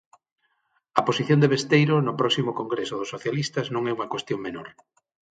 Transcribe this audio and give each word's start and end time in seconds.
A 0.99 1.01
posición 1.07 1.39
de 1.41 1.51
Besteiro 1.53 1.95
no 2.07 2.17
próximo 2.21 2.51
congreso 2.61 2.93
dos 2.99 3.11
socialistas 3.13 3.67
non 3.73 3.83
é 3.89 3.91
unha 3.97 4.11
cuestión 4.13 4.39
menor. 4.47 4.67